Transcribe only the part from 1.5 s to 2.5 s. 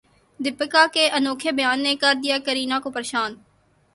بیان نے کردیا